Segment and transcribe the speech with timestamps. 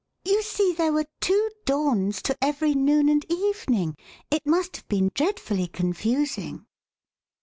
[0.25, 3.95] You see there were two dawns to every noon and evening—
[4.31, 6.65] it must have been dreadfully confusing."